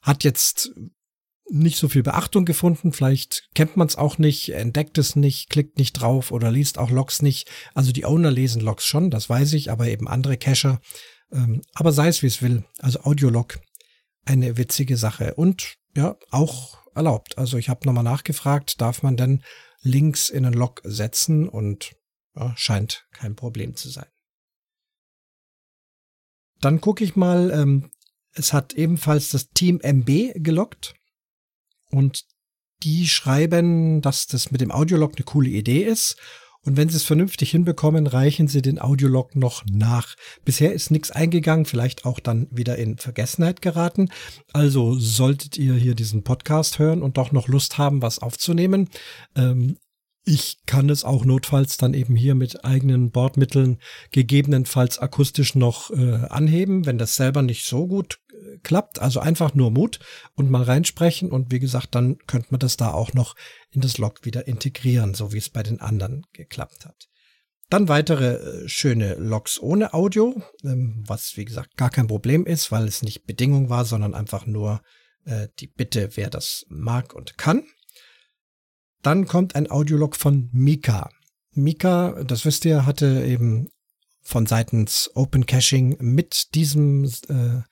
Hat 0.00 0.24
jetzt 0.24 0.70
nicht 1.50 1.78
so 1.78 1.88
viel 1.88 2.02
Beachtung 2.02 2.44
gefunden. 2.44 2.92
Vielleicht 2.92 3.48
kennt 3.54 3.76
man 3.76 3.86
es 3.86 3.96
auch 3.96 4.18
nicht, 4.18 4.50
entdeckt 4.50 4.98
es 4.98 5.16
nicht, 5.16 5.50
klickt 5.50 5.78
nicht 5.78 5.94
drauf 5.94 6.30
oder 6.30 6.50
liest 6.50 6.78
auch 6.78 6.90
Logs 6.90 7.22
nicht. 7.22 7.50
Also 7.74 7.92
die 7.92 8.04
Owner 8.04 8.30
lesen 8.30 8.60
Logs 8.60 8.84
schon, 8.84 9.10
das 9.10 9.28
weiß 9.28 9.52
ich, 9.54 9.70
aber 9.70 9.88
eben 9.88 10.08
andere 10.08 10.36
Cacher. 10.36 10.80
Ähm, 11.32 11.62
aber 11.74 11.92
sei 11.92 12.08
es 12.08 12.22
wie 12.22 12.26
es 12.26 12.42
will. 12.42 12.64
Also 12.78 13.00
Audiolog, 13.00 13.58
eine 14.24 14.56
witzige 14.56 14.96
Sache 14.96 15.34
und 15.34 15.76
ja, 15.96 16.16
auch 16.30 16.78
erlaubt. 16.94 17.38
Also 17.38 17.56
ich 17.56 17.68
habe 17.68 17.86
nochmal 17.86 18.04
nachgefragt, 18.04 18.80
darf 18.80 19.02
man 19.02 19.16
denn 19.16 19.42
Links 19.80 20.28
in 20.28 20.44
einen 20.44 20.54
Log 20.54 20.80
setzen 20.84 21.48
und 21.48 21.92
ja, 22.36 22.52
scheint 22.56 23.06
kein 23.12 23.36
Problem 23.36 23.74
zu 23.74 23.88
sein. 23.88 24.08
Dann 26.60 26.80
gucke 26.80 27.04
ich 27.04 27.16
mal, 27.16 27.50
ähm, 27.52 27.90
es 28.32 28.52
hat 28.52 28.74
ebenfalls 28.74 29.30
das 29.30 29.50
Team 29.50 29.80
MB 29.80 30.32
gelockt. 30.36 30.94
Und 31.90 32.24
die 32.82 33.08
schreiben, 33.08 34.00
dass 34.02 34.26
das 34.26 34.50
mit 34.50 34.60
dem 34.60 34.70
Audiolog 34.70 35.14
eine 35.16 35.24
coole 35.24 35.50
Idee 35.50 35.82
ist. 35.82 36.16
Und 36.64 36.76
wenn 36.76 36.88
sie 36.88 36.96
es 36.96 37.04
vernünftig 37.04 37.50
hinbekommen, 37.50 38.06
reichen 38.06 38.48
sie 38.48 38.62
den 38.62 38.80
Audiolog 38.80 39.34
noch 39.34 39.64
nach. 39.70 40.16
Bisher 40.44 40.72
ist 40.72 40.90
nichts 40.90 41.10
eingegangen, 41.10 41.64
vielleicht 41.64 42.04
auch 42.04 42.20
dann 42.20 42.46
wieder 42.50 42.76
in 42.76 42.98
Vergessenheit 42.98 43.62
geraten. 43.62 44.10
Also 44.52 44.98
solltet 44.98 45.56
ihr 45.56 45.74
hier 45.74 45.94
diesen 45.94 46.24
Podcast 46.24 46.78
hören 46.78 47.02
und 47.02 47.16
doch 47.16 47.32
noch 47.32 47.48
Lust 47.48 47.78
haben, 47.78 48.02
was 48.02 48.18
aufzunehmen, 48.18 48.90
ähm, 49.34 49.78
ich 50.30 50.58
kann 50.66 50.90
es 50.90 51.04
auch 51.04 51.24
notfalls 51.24 51.78
dann 51.78 51.94
eben 51.94 52.14
hier 52.14 52.34
mit 52.34 52.62
eigenen 52.62 53.10
Bordmitteln 53.10 53.78
gegebenenfalls 54.12 54.98
akustisch 54.98 55.54
noch 55.54 55.90
äh, 55.90 56.26
anheben, 56.28 56.84
wenn 56.84 56.98
das 56.98 57.14
selber 57.14 57.40
nicht 57.40 57.64
so 57.64 57.86
gut 57.86 58.20
klappt. 58.62 59.00
Also 59.00 59.20
einfach 59.20 59.54
nur 59.54 59.70
Mut 59.70 60.00
und 60.34 60.50
mal 60.50 60.62
reinsprechen 60.62 61.30
und 61.30 61.52
wie 61.52 61.60
gesagt, 61.60 61.94
dann 61.94 62.18
könnte 62.26 62.48
man 62.50 62.60
das 62.60 62.76
da 62.76 62.92
auch 62.92 63.12
noch 63.12 63.36
in 63.70 63.80
das 63.80 63.98
Log 63.98 64.24
wieder 64.24 64.46
integrieren, 64.46 65.14
so 65.14 65.32
wie 65.32 65.38
es 65.38 65.50
bei 65.50 65.62
den 65.62 65.80
anderen 65.80 66.26
geklappt 66.32 66.86
hat. 66.86 67.08
Dann 67.70 67.88
weitere 67.88 68.36
äh, 68.36 68.68
schöne 68.68 69.14
Logs 69.14 69.60
ohne 69.60 69.92
Audio, 69.92 70.42
ähm, 70.64 71.04
was 71.06 71.36
wie 71.36 71.44
gesagt 71.44 71.76
gar 71.76 71.90
kein 71.90 72.06
Problem 72.06 72.46
ist, 72.46 72.72
weil 72.72 72.86
es 72.86 73.02
nicht 73.02 73.26
Bedingung 73.26 73.68
war, 73.68 73.84
sondern 73.84 74.14
einfach 74.14 74.46
nur 74.46 74.80
äh, 75.26 75.48
die 75.58 75.66
Bitte, 75.66 76.10
wer 76.14 76.30
das 76.30 76.64
mag 76.68 77.14
und 77.14 77.36
kann. 77.36 77.64
Dann 79.02 79.26
kommt 79.26 79.54
ein 79.54 79.70
Audiolog 79.70 80.16
von 80.16 80.48
Mika. 80.52 81.10
Mika, 81.52 82.24
das 82.24 82.44
wisst 82.44 82.64
ihr, 82.64 82.86
hatte 82.86 83.24
eben 83.24 83.68
von 84.22 84.46
seitens 84.46 85.10
Open 85.14 85.46
Caching 85.46 85.96
mit 86.00 86.54
diesem 86.54 87.04
äh, 87.04 87.62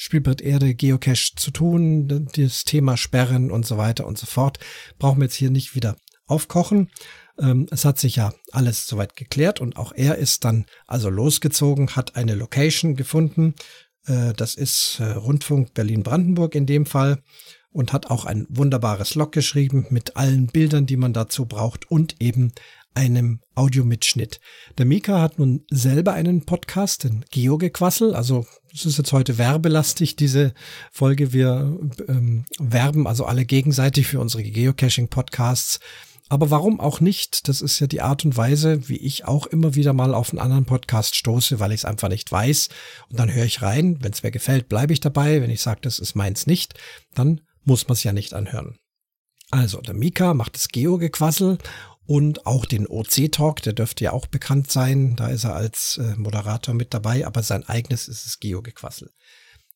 Spielbrett 0.00 0.40
Erde 0.40 0.76
Geocache 0.76 1.34
zu 1.34 1.50
tun, 1.50 2.28
das 2.36 2.62
Thema 2.62 2.96
Sperren 2.96 3.50
und 3.50 3.66
so 3.66 3.78
weiter 3.78 4.06
und 4.06 4.16
so 4.16 4.26
fort. 4.26 4.60
Brauchen 5.00 5.18
wir 5.18 5.24
jetzt 5.24 5.34
hier 5.34 5.50
nicht 5.50 5.74
wieder 5.74 5.96
aufkochen. 6.26 6.88
Ähm, 7.40 7.66
es 7.72 7.84
hat 7.84 7.98
sich 7.98 8.14
ja 8.16 8.32
alles 8.52 8.86
soweit 8.86 9.16
geklärt 9.16 9.60
und 9.60 9.76
auch 9.76 9.92
er 9.92 10.16
ist 10.16 10.44
dann 10.44 10.66
also 10.86 11.10
losgezogen, 11.10 11.96
hat 11.96 12.14
eine 12.14 12.36
Location 12.36 12.94
gefunden. 12.94 13.54
Äh, 14.06 14.34
das 14.34 14.54
ist 14.54 15.00
äh, 15.00 15.04
Rundfunk 15.04 15.74
Berlin-Brandenburg 15.74 16.54
in 16.54 16.66
dem 16.66 16.86
Fall 16.86 17.20
und 17.70 17.92
hat 17.92 18.08
auch 18.08 18.24
ein 18.24 18.46
wunderbares 18.48 19.16
Log 19.16 19.32
geschrieben 19.32 19.86
mit 19.90 20.16
allen 20.16 20.46
Bildern, 20.46 20.86
die 20.86 20.96
man 20.96 21.12
dazu 21.12 21.46
braucht 21.46 21.90
und 21.90 22.16
eben 22.20 22.52
einem 22.94 23.40
Audiomitschnitt. 23.54 24.40
Der 24.76 24.86
Mika 24.86 25.20
hat 25.20 25.38
nun 25.38 25.64
selber 25.70 26.12
einen 26.12 26.44
Podcast, 26.44 27.04
den 27.04 27.24
Geogequassel. 27.30 28.14
Also 28.14 28.46
es 28.72 28.86
ist 28.86 28.98
jetzt 28.98 29.12
heute 29.12 29.38
werbelastig, 29.38 30.16
diese 30.16 30.52
Folge. 30.92 31.32
Wir 31.32 31.78
ähm, 32.08 32.44
werben 32.58 33.06
also 33.06 33.24
alle 33.24 33.44
gegenseitig 33.44 34.06
für 34.06 34.20
unsere 34.20 34.42
Geocaching-Podcasts. 34.42 35.80
Aber 36.28 36.50
warum 36.50 36.78
auch 36.78 37.00
nicht? 37.00 37.48
Das 37.48 37.62
ist 37.62 37.80
ja 37.80 37.86
die 37.86 38.02
Art 38.02 38.24
und 38.24 38.36
Weise, 38.36 38.88
wie 38.88 38.98
ich 38.98 39.24
auch 39.24 39.46
immer 39.46 39.74
wieder 39.74 39.94
mal 39.94 40.14
auf 40.14 40.30
einen 40.30 40.40
anderen 40.40 40.66
Podcast 40.66 41.16
stoße, 41.16 41.58
weil 41.58 41.72
ich 41.72 41.80
es 41.80 41.84
einfach 41.86 42.08
nicht 42.08 42.30
weiß. 42.30 42.68
Und 43.08 43.18
dann 43.18 43.32
höre 43.32 43.46
ich 43.46 43.62
rein. 43.62 43.98
Wenn 44.02 44.12
es 44.12 44.22
mir 44.22 44.30
gefällt, 44.30 44.68
bleibe 44.68 44.92
ich 44.92 45.00
dabei. 45.00 45.40
Wenn 45.40 45.50
ich 45.50 45.62
sage, 45.62 45.80
das 45.82 45.98
ist 45.98 46.14
meins 46.14 46.46
nicht, 46.46 46.74
dann 47.14 47.40
muss 47.64 47.88
man 47.88 47.94
es 47.94 48.04
ja 48.04 48.12
nicht 48.12 48.34
anhören. 48.34 48.76
Also, 49.50 49.80
der 49.80 49.94
Mika 49.94 50.34
macht 50.34 50.56
das 50.56 50.68
Geo-Gequassel 50.68 51.56
und 52.08 52.46
auch 52.46 52.64
den 52.64 52.86
OC-Talk, 52.86 53.60
der 53.60 53.74
dürfte 53.74 54.04
ja 54.04 54.12
auch 54.12 54.26
bekannt 54.26 54.70
sein. 54.70 55.14
Da 55.14 55.28
ist 55.28 55.44
er 55.44 55.54
als 55.54 55.98
äh, 55.98 56.16
Moderator 56.16 56.74
mit 56.74 56.94
dabei, 56.94 57.26
aber 57.26 57.42
sein 57.42 57.68
eigenes 57.68 58.08
ist 58.08 58.24
das 58.24 58.38
Geo-Gequassel. 58.40 59.10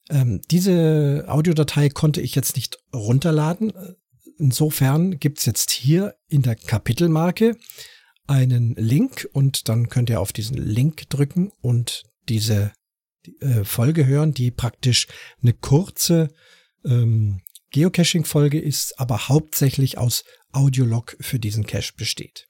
Ähm, 0.08 0.40
diese 0.50 1.26
Audiodatei 1.28 1.90
konnte 1.90 2.22
ich 2.22 2.34
jetzt 2.34 2.56
nicht 2.56 2.78
runterladen. 2.94 3.74
Insofern 4.38 5.18
gibt's 5.18 5.44
jetzt 5.44 5.70
hier 5.70 6.14
in 6.26 6.40
der 6.40 6.56
Kapitelmarke 6.56 7.58
einen 8.26 8.76
Link 8.76 9.28
und 9.34 9.68
dann 9.68 9.90
könnt 9.90 10.08
ihr 10.08 10.18
auf 10.18 10.32
diesen 10.32 10.56
Link 10.56 11.10
drücken 11.10 11.52
und 11.60 12.02
diese 12.30 12.72
äh, 13.40 13.62
Folge 13.62 14.06
hören, 14.06 14.32
die 14.32 14.50
praktisch 14.50 15.06
eine 15.42 15.52
kurze 15.52 16.30
ähm, 16.82 17.42
Geocaching-Folge 17.72 18.60
ist, 18.60 18.98
aber 18.98 19.28
hauptsächlich 19.28 19.98
aus 19.98 20.24
Audiolog 20.52 21.16
für 21.20 21.38
diesen 21.38 21.66
Cache 21.66 21.92
besteht. 21.96 22.46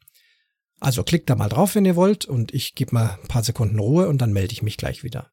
Also 0.81 1.05
klickt 1.05 1.31
da 1.31 1.37
mal 1.37 1.49
drauf, 1.49 1.75
wenn 1.75 1.85
ihr 1.85 1.97
wollt, 1.97 2.25
und 2.25 2.53
ich 2.53 2.75
gebe 2.75 2.95
mal 2.95 3.19
ein 3.23 3.29
paar 3.29 3.45
Sekunden 3.45 3.79
Ruhe 3.79 4.09
und 4.09 4.19
dann 4.19 4.33
melde 4.33 4.53
ich 4.53 4.63
mich 4.63 4.77
gleich 4.77 5.05
wieder. 5.05 5.31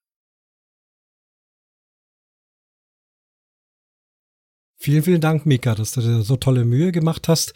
Vielen, 4.78 5.04
vielen 5.04 5.22
Dank, 5.22 5.46
Mika, 5.46 5.76
dass 5.76 5.92
du 5.92 6.02
dir 6.02 6.22
so 6.22 6.38
tolle 6.38 6.64
Mühe 6.64 6.92
gemacht 6.92 7.28
hast. 7.28 7.54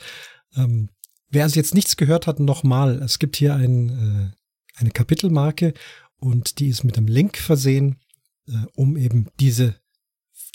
Ähm, 0.55 0.89
wer 1.29 1.43
also 1.43 1.55
jetzt 1.55 1.73
nichts 1.73 1.95
gehört 1.95 2.27
hat, 2.27 2.39
nochmal. 2.39 3.01
Es 3.01 3.19
gibt 3.19 3.37
hier 3.37 3.55
ein, 3.55 3.89
äh, 3.89 4.79
eine 4.79 4.91
Kapitelmarke 4.91 5.73
und 6.17 6.59
die 6.59 6.67
ist 6.67 6.83
mit 6.83 6.97
einem 6.97 7.07
Link 7.07 7.37
versehen, 7.37 8.01
äh, 8.47 8.65
um 8.75 8.97
eben 8.97 9.29
diese 9.39 9.75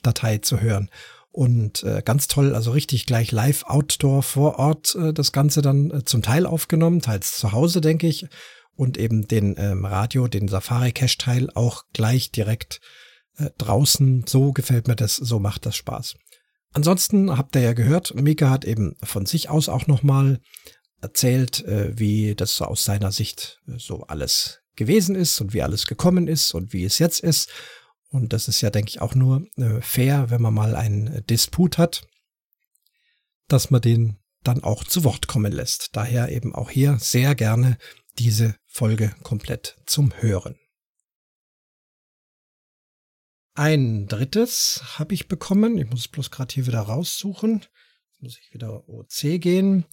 Datei 0.03 0.39
zu 0.39 0.61
hören. 0.61 0.91
Und 1.31 1.83
äh, 1.85 2.03
ganz 2.05 2.27
toll, 2.27 2.55
also 2.55 2.71
richtig 2.73 3.07
gleich 3.07 3.33
live 3.33 3.65
Outdoor 3.65 4.23
vor 4.23 4.59
Ort 4.59 4.95
äh, 4.95 5.13
das 5.13 5.33
Ganze 5.33 5.63
dann 5.63 5.91
äh, 5.91 6.05
zum 6.05 6.23
Teil 6.23 6.47
aufgenommen, 6.47 7.01
teils 7.01 7.37
zu 7.37 7.53
Hause, 7.53 7.81
denke 7.81 8.07
ich. 8.07 8.27
Und 8.75 8.97
eben 8.97 9.27
den 9.27 9.57
ähm, 9.59 9.85
Radio, 9.85 10.29
den 10.29 10.49
Safari-Cache-Teil 10.49 11.51
auch 11.55 11.85
gleich 11.93 12.31
direkt 12.31 12.81
äh, 13.37 13.51
draußen. 13.59 14.25
So 14.27 14.53
gefällt 14.53 14.89
mir 14.89 14.97
das, 14.97 15.17
so 15.17 15.39
macht 15.39 15.67
das 15.67 15.77
Spaß. 15.77 16.15
Ansonsten 16.73 17.37
habt 17.37 17.57
ihr 17.57 17.63
ja 17.63 17.73
gehört, 17.73 18.15
Mika 18.15 18.51
hat 18.51 18.65
eben 18.65 18.95
von 19.03 19.27
sich 19.27 19.49
aus 19.49 19.69
auch 19.69 19.87
nochmal 19.87 20.41
erzählt, 21.01 21.65
äh, 21.65 21.99
wie 21.99 22.35
das 22.35 22.61
aus 22.61 22.85
seiner 22.85 23.13
Sicht 23.13 23.61
äh, 23.69 23.79
so 23.79 24.05
alles 24.05 24.61
gewesen 24.77 25.15
ist 25.15 25.41
und 25.41 25.53
wie 25.55 25.63
alles 25.63 25.87
gekommen 25.87 26.29
ist 26.29 26.55
und 26.55 26.73
wie 26.73 26.85
es 26.85 26.99
jetzt 26.99 27.21
ist. 27.21 27.51
Und 28.11 28.33
das 28.33 28.49
ist 28.49 28.61
ja, 28.61 28.71
denke 28.71 28.88
ich, 28.88 29.00
auch 29.00 29.15
nur 29.15 29.47
äh, 29.57 29.81
fair, 29.81 30.31
wenn 30.31 30.41
man 30.41 30.55
mal 30.55 30.75
einen 30.75 31.09
äh, 31.09 31.23
Disput 31.23 31.79
hat, 31.79 32.07
dass 33.49 33.71
man 33.71 33.83
den 33.83 34.19
dann 34.45 34.62
auch 34.62 34.85
zu 34.85 35.05
Wort 35.05 35.27
kommen 35.27 35.53
lässt. 35.53 35.97
Daher 35.97 36.31
eben 36.31 36.55
auch 36.55 36.71
hier 36.71 36.99
sehr 36.99 37.35
gerne 37.35 37.77
diese 38.19 38.57
Folge 38.67 39.15
komplett 39.23 39.77
zum 39.87 40.12
Hören. 40.21 40.57
Ein 43.55 44.07
drittes 44.07 44.83
habe 44.99 45.15
ich 45.15 45.29
bekommen. 45.29 45.79
Ich 45.79 45.91
muss 45.91 46.00
es 46.00 46.09
bloß 46.09 46.31
gerade 46.31 46.55
hier 46.55 46.67
wieder 46.67 46.81
raussuchen. 46.81 47.62
Jetzt 48.12 48.23
muss 48.23 48.38
ich 48.38 48.55
wieder 48.55 48.88
OC 48.88 49.41
gehen. 49.41 49.85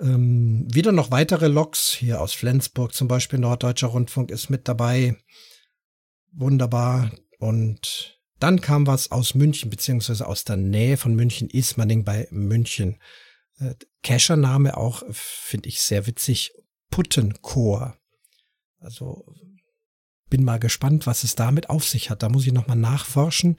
Ähm, 0.00 0.64
wieder 0.72 0.92
noch 0.92 1.10
weitere 1.10 1.48
Loks. 1.48 1.92
Hier 1.92 2.20
aus 2.20 2.34
Flensburg 2.34 2.94
zum 2.94 3.08
Beispiel 3.08 3.40
Norddeutscher 3.40 3.88
Rundfunk 3.88 4.30
ist 4.30 4.48
mit 4.48 4.68
dabei 4.68 5.16
wunderbar. 6.32 7.10
Und 7.38 8.20
dann 8.38 8.60
kam 8.60 8.86
was 8.86 9.10
aus 9.10 9.34
München, 9.34 9.70
beziehungsweise 9.70 10.26
aus 10.26 10.44
der 10.44 10.56
Nähe 10.56 10.96
von 10.96 11.14
München, 11.14 11.50
Ismaning 11.50 12.04
bei 12.04 12.28
München. 12.30 13.00
Äh, 13.58 13.74
Cacher-Name 14.02 14.76
auch, 14.76 15.02
finde 15.10 15.68
ich 15.68 15.80
sehr 15.80 16.06
witzig, 16.06 16.52
Puttenchor. 16.90 17.96
Also 18.78 19.24
bin 20.30 20.44
mal 20.44 20.58
gespannt, 20.58 21.06
was 21.06 21.24
es 21.24 21.34
damit 21.34 21.70
auf 21.70 21.84
sich 21.84 22.10
hat. 22.10 22.22
Da 22.22 22.28
muss 22.28 22.46
ich 22.46 22.52
nochmal 22.52 22.76
nachforschen. 22.76 23.56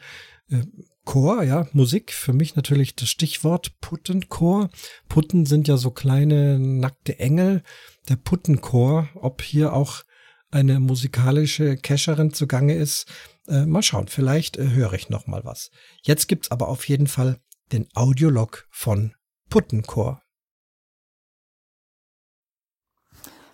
Äh, 0.49 0.63
Chor, 1.05 1.41
ja, 1.41 1.67
Musik, 1.73 2.13
für 2.13 2.33
mich 2.33 2.55
natürlich 2.55 2.95
das 2.95 3.09
Stichwort 3.09 3.79
Puttenchor. 3.81 4.69
Putten 5.07 5.47
sind 5.47 5.67
ja 5.67 5.75
so 5.77 5.89
kleine 5.89 6.59
nackte 6.59 7.17
Engel. 7.17 7.63
Der 8.07 8.15
Puttenchor, 8.15 9.09
ob 9.15 9.41
hier 9.41 9.73
auch 9.73 10.03
eine 10.51 10.79
musikalische 10.79 11.77
Cacherin 11.77 12.33
zugange 12.33 12.75
ist. 12.75 13.05
Äh, 13.47 13.65
mal 13.65 13.83
schauen, 13.83 14.07
vielleicht 14.07 14.57
äh, 14.57 14.69
höre 14.69 14.93
ich 14.93 15.09
noch 15.09 15.27
mal 15.27 15.43
was. 15.45 15.71
Jetzt 16.01 16.27
gibt's 16.27 16.51
aber 16.51 16.67
auf 16.67 16.87
jeden 16.87 17.07
Fall 17.07 17.39
den 17.71 17.87
Audiolog 17.93 18.67
von 18.71 19.13
Puttenchor. 19.49 20.21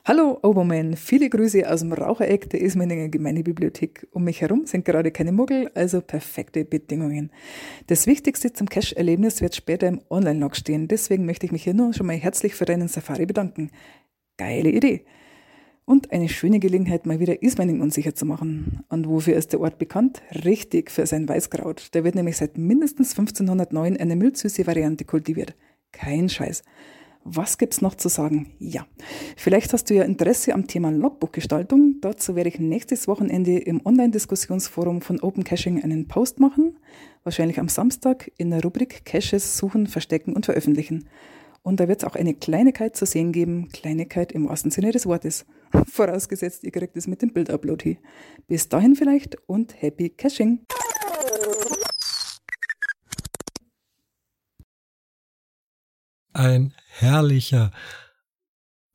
Hallo 0.07 0.37
Obermann, 0.43 0.95
viele 0.97 1.31
Grüße 1.31 1.67
aus 1.67 1.79
dem 1.79 1.91
Rauchereck 1.91 2.47
der 2.51 2.61
Ismaninger 2.61 3.09
Gemeindebibliothek. 3.09 4.07
Um 4.11 4.23
mich 4.23 4.39
herum 4.39 4.67
sind 4.67 4.85
gerade 4.85 5.09
keine 5.09 5.31
Muggel, 5.31 5.71
also 5.73 5.99
perfekte 5.99 6.63
Bedingungen. 6.63 7.31
Das 7.87 8.05
Wichtigste 8.05 8.53
zum 8.53 8.69
Cache-Erlebnis 8.69 9.41
wird 9.41 9.55
später 9.55 9.87
im 9.87 10.01
Online-Log 10.11 10.55
stehen, 10.55 10.87
deswegen 10.87 11.25
möchte 11.25 11.47
ich 11.47 11.51
mich 11.51 11.63
hier 11.63 11.73
nur 11.73 11.91
schon 11.95 12.05
mal 12.05 12.15
herzlich 12.15 12.53
für 12.53 12.65
deinen 12.65 12.87
Safari 12.87 13.25
bedanken. 13.25 13.71
Geile 14.37 14.69
Idee! 14.69 15.07
Und 15.87 16.11
eine 16.11 16.29
schöne 16.29 16.59
Gelegenheit, 16.59 17.05
mal 17.05 17.19
wieder 17.19 17.43
Ismaning 17.43 17.79
unsicher 17.79 18.15
zu 18.15 18.25
machen. 18.25 18.83
Und 18.89 19.07
wofür 19.07 19.35
ist 19.35 19.53
der 19.53 19.59
Ort 19.59 19.77
bekannt? 19.77 20.23
Richtig, 20.43 20.89
für 20.89 21.05
sein 21.05 21.29
Weißkraut. 21.29 21.89
Da 21.91 22.03
wird 22.03 22.15
nämlich 22.15 22.37
seit 22.37 22.57
mindestens 22.57 23.11
1509 23.11 23.95
eine 23.97 24.15
mildsüße 24.15 24.65
Variante 24.65 25.05
kultiviert. 25.05 25.55
Kein 25.91 26.27
Scheiß. 26.27 26.63
Was 27.27 27.57
gibt's 27.59 27.81
noch 27.81 27.95
zu 27.95 28.07
sagen? 28.07 28.51
Ja, 28.59 28.85
vielleicht 29.35 29.73
hast 29.73 29.89
du 29.89 29.95
ja 29.95 30.03
Interesse 30.03 30.53
am 30.53 30.67
Thema 30.67 30.91
Logbuchgestaltung. 30.91 31.95
Dazu 32.01 32.35
werde 32.35 32.49
ich 32.49 32.59
nächstes 32.59 33.07
Wochenende 33.07 33.57
im 33.57 33.83
Online-Diskussionsforum 33.83 35.01
von 35.01 35.19
Open 35.21 35.43
Caching 35.43 35.83
einen 35.83 36.07
Post 36.07 36.39
machen, 36.39 36.77
wahrscheinlich 37.23 37.59
am 37.59 37.67
Samstag 37.67 38.31
in 38.37 38.51
der 38.51 38.61
Rubrik 38.61 39.05
Caches 39.05 39.57
suchen, 39.57 39.87
verstecken 39.87 40.33
und 40.33 40.45
veröffentlichen. 40.45 41.09
Und 41.63 41.79
da 41.79 41.87
wird 41.87 42.03
es 42.03 42.07
auch 42.07 42.15
eine 42.15 42.35
Kleinigkeit 42.35 42.95
zu 42.95 43.07
sehen 43.07 43.31
geben, 43.31 43.69
Kleinigkeit 43.69 44.31
im 44.31 44.47
wahrsten 44.47 44.69
Sinne 44.69 44.91
des 44.91 45.07
Wortes. 45.07 45.47
Vorausgesetzt, 45.87 46.63
ihr 46.63 46.71
kriegt 46.71 46.95
es 46.97 47.07
mit 47.07 47.21
dem 47.21 47.33
Bildupload 47.33 47.83
hier. 47.83 47.97
Bis 48.47 48.69
dahin 48.69 48.95
vielleicht 48.95 49.37
und 49.47 49.81
happy 49.81 50.09
Caching! 50.09 50.65
ein 56.35 56.73
herrlicher 56.87 57.71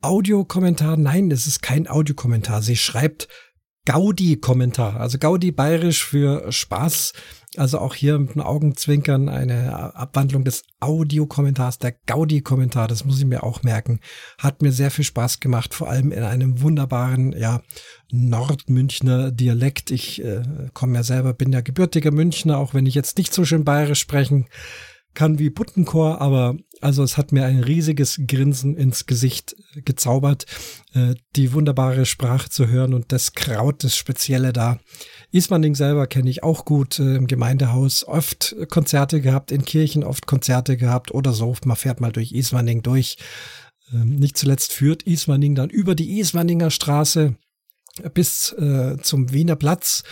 Audiokommentar. 0.01 0.97
Nein, 0.97 1.29
es 1.31 1.47
ist 1.47 1.61
kein 1.61 1.87
Audiokommentar. 1.87 2.61
Sie 2.61 2.75
schreibt 2.75 3.27
Gaudi-Kommentar. 3.85 4.99
Also 4.99 5.17
Gaudi 5.17 5.51
bayerisch 5.51 6.05
für 6.05 6.51
Spaß. 6.51 7.13
Also 7.57 7.79
auch 7.79 7.95
hier 7.95 8.17
mit 8.17 8.31
einem 8.31 8.45
Augenzwinkern 8.45 9.27
eine 9.27 9.95
Abwandlung 9.95 10.45
des 10.45 10.63
Audiokommentars, 10.79 11.79
der 11.79 11.93
Gaudi-Kommentar. 12.05 12.87
Das 12.87 13.03
muss 13.03 13.19
ich 13.19 13.25
mir 13.25 13.43
auch 13.43 13.63
merken. 13.63 13.99
Hat 14.37 14.61
mir 14.61 14.71
sehr 14.71 14.91
viel 14.91 15.03
Spaß 15.03 15.39
gemacht, 15.39 15.73
vor 15.73 15.89
allem 15.89 16.11
in 16.11 16.23
einem 16.23 16.61
wunderbaren, 16.61 17.33
ja, 17.37 17.61
Nordmünchner 18.11 19.31
Dialekt. 19.31 19.91
Ich 19.91 20.23
äh, 20.23 20.43
komme 20.73 20.95
ja 20.95 21.03
selber, 21.03 21.33
bin 21.33 21.51
ja 21.51 21.61
gebürtiger 21.61 22.11
Münchner, 22.11 22.57
auch 22.57 22.73
wenn 22.73 22.85
ich 22.85 22.95
jetzt 22.95 23.17
nicht 23.17 23.33
so 23.33 23.43
schön 23.43 23.65
bayerisch 23.65 23.99
sprechen 23.99 24.47
kann 25.13 25.39
wie 25.39 25.49
Buttenchor, 25.49 26.21
aber 26.21 26.55
also 26.79 27.03
es 27.03 27.17
hat 27.17 27.31
mir 27.31 27.45
ein 27.45 27.63
riesiges 27.63 28.21
Grinsen 28.27 28.75
ins 28.75 29.05
Gesicht 29.05 29.55
gezaubert, 29.75 30.45
äh, 30.93 31.15
die 31.35 31.53
wunderbare 31.53 32.05
Sprache 32.05 32.49
zu 32.49 32.67
hören 32.67 32.93
und 32.93 33.11
das 33.11 33.33
Kraut, 33.33 33.83
das 33.83 33.95
Spezielle 33.95 34.53
da. 34.53 34.79
Ismaning 35.31 35.75
selber 35.75 36.07
kenne 36.07 36.29
ich 36.29 36.43
auch 36.43 36.65
gut 36.65 36.99
äh, 36.99 37.15
im 37.15 37.27
Gemeindehaus, 37.27 38.05
oft 38.07 38.55
Konzerte 38.69 39.21
gehabt, 39.21 39.51
in 39.51 39.65
Kirchen 39.65 40.03
oft 40.03 40.27
Konzerte 40.27 40.77
gehabt 40.77 41.11
oder 41.13 41.33
so. 41.33 41.55
Man 41.65 41.77
fährt 41.77 42.01
mal 42.01 42.11
durch 42.11 42.31
Ismaning 42.31 42.81
durch. 42.81 43.17
Ähm, 43.93 44.15
nicht 44.15 44.37
zuletzt 44.37 44.71
führt 44.71 45.03
Ismaning 45.03 45.55
dann 45.55 45.69
über 45.69 45.95
die 45.95 46.19
Ismaninger 46.19 46.71
Straße 46.71 47.35
bis 48.13 48.53
äh, 48.53 48.97
zum 49.01 49.31
Wiener 49.33 49.55
Platz 49.55 50.03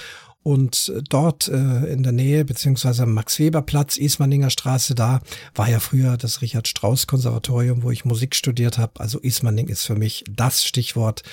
und 0.41 0.93
dort 1.09 1.47
äh, 1.49 1.91
in 1.91 2.03
der 2.03 2.13
Nähe, 2.13 2.45
beziehungsweise 2.45 3.03
am 3.03 3.13
Max-Weber-Platz, 3.13 3.97
Ismaninger 3.97 4.49
Straße, 4.49 4.95
da 4.95 5.19
war 5.53 5.69
ja 5.69 5.79
früher 5.79 6.15
das 6.17 6.41
Richard-Strauss-Konservatorium, 6.41 7.83
wo 7.83 7.91
ich 7.91 8.05
Musik 8.05 8.35
studiert 8.35 8.77
habe. 8.77 8.99
Also 8.99 9.19
Ismaning 9.19 9.67
ist 9.67 9.85
für 9.85 9.95
mich 9.95 10.23
das 10.29 10.63
Stichwort. 10.63 11.23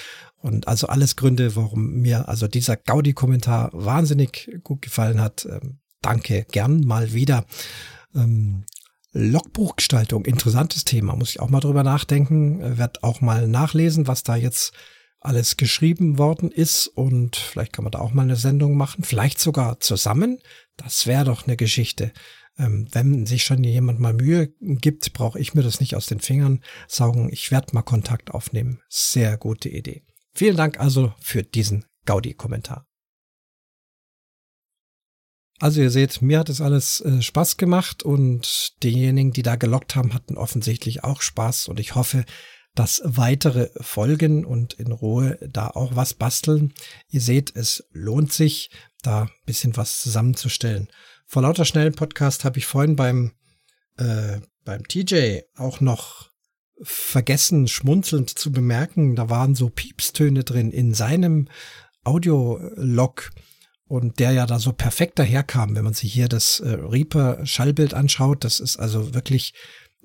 Und 0.43 0.69
also 0.69 0.89
alles 0.89 1.17
Gründe, 1.17 1.57
warum 1.57 2.01
mir 2.01 2.29
also 2.29 2.49
dieser 2.49 2.77
Gaudi-Kommentar 2.77 3.71
wahnsinnig 3.73 4.61
gut 4.65 4.83
gefallen 4.83 5.21
hat. 5.21 5.47
Ähm, 5.47 5.79
danke, 6.03 6.45
gern 6.51 6.81
mal 6.81 7.13
wieder. 7.13 7.47
Ähm, 8.15 8.65
Logbuchgestaltung, 9.13 10.25
interessantes 10.25 10.85
Thema, 10.85 11.17
muss 11.17 11.31
ich 11.31 11.41
auch 11.41 11.49
mal 11.49 11.61
drüber 11.61 11.83
nachdenken, 11.83 12.61
äh, 12.61 12.79
werd 12.79 13.03
auch 13.03 13.21
mal 13.21 13.49
nachlesen, 13.49 14.07
was 14.09 14.25
da 14.25 14.37
jetzt 14.37 14.73
alles 15.27 15.57
geschrieben 15.57 16.19
worden 16.19 16.51
ist 16.51 16.87
und 16.87 17.37
vielleicht 17.37 17.73
kann 17.73 17.85
man 17.85 17.93
da 17.93 17.99
auch 17.99 18.13
mal 18.13 18.23
eine 18.23 18.37
Sendung 18.37 18.77
machen, 18.77 19.05
vielleicht 19.05 19.41
sogar 19.41 19.81
zusammen. 19.81 20.39
Das 20.77 21.07
wäre 21.07 21.25
doch 21.25 21.47
eine 21.47 21.57
Geschichte. 21.57 22.13
Ähm, 22.59 22.89
wenn 22.93 23.27
sich 23.27 23.45
schon 23.45 23.63
jemand 23.65 24.01
mal 24.01 24.15
Mühe 24.15 24.49
gibt, 24.61 25.13
brauche 25.13 25.39
ich 25.39 25.55
mir 25.55 25.63
das 25.63 25.81
nicht 25.81 25.95
aus 25.95 26.07
den 26.07 26.21
Fingern 26.21 26.63
saugen. 26.89 27.29
Ich 27.31 27.51
werde 27.51 27.75
mal 27.75 27.83
Kontakt 27.83 28.31
aufnehmen. 28.31 28.81
Sehr 28.89 29.37
gute 29.37 29.69
Idee. 29.69 30.05
Vielen 30.33 30.57
Dank 30.57 30.81
also 30.81 31.13
für 31.21 31.43
diesen 31.43 31.85
Gaudi-Kommentar. 32.07 32.87
Also 35.59 35.81
ihr 35.81 35.91
seht, 35.91 36.21
mir 36.21 36.39
hat 36.39 36.51
es 36.51 36.61
alles 36.61 37.01
äh, 37.01 37.23
Spaß 37.23 37.57
gemacht 37.57 38.03
und 38.03 38.75
diejenigen, 38.83 39.33
die 39.33 39.43
da 39.43 39.57
gelockt 39.57 39.97
haben, 39.97 40.13
hatten 40.13 40.37
offensichtlich 40.37 41.03
auch 41.03 41.23
Spaß 41.23 41.69
und 41.69 41.81
ich 41.81 41.95
hoffe, 41.95 42.27
dass 42.77 43.01
weitere 43.05 43.71
Folgen 43.81 44.45
und 44.45 44.75
in 44.75 44.93
Ruhe 44.93 45.39
da 45.41 45.69
auch 45.69 45.97
was 45.97 46.15
basteln. 46.15 46.73
Ihr 47.09 47.21
seht, 47.21 47.57
es 47.57 47.89
lohnt 47.91 48.33
sich, 48.33 48.71
da 49.03 49.23
ein 49.23 49.31
bisschen 49.47 49.77
was 49.77 50.01
zusammenzustellen. 50.01 50.89
Vor 51.27 51.43
lauter 51.43 51.65
schnellen 51.65 51.95
Podcast 51.95 52.45
habe 52.45 52.59
ich 52.59 52.67
vorhin 52.67 52.95
beim, 52.95 53.33
äh, 53.97 54.41
beim 54.65 54.87
TJ 54.87 55.41
auch 55.57 55.81
noch 55.81 56.31
vergessen, 56.83 57.67
schmunzelnd 57.67 58.31
zu 58.31 58.53
bemerken, 58.53 59.17
da 59.17 59.31
waren 59.31 59.55
so 59.55 59.71
Piepstöne 59.71 60.45
drin 60.45 60.71
in 60.71 60.93
seinem 60.93 61.49
Audiolog 62.05 63.31
und 63.89 64.19
der 64.19 64.33
ja 64.33 64.47
da 64.47 64.59
so 64.59 64.73
perfekt 64.73 65.19
daherkam, 65.19 65.75
wenn 65.75 65.85
man 65.85 65.95
sich 65.95 66.13
hier 66.13 66.29
das 66.29 66.61
äh, 66.61 66.75
Reaper 66.75 67.47
Schallbild 67.47 67.95
anschaut. 67.95 68.45
Das 68.45 68.61
ist 68.61 68.77
also 68.77 69.15
wirklich 69.15 69.55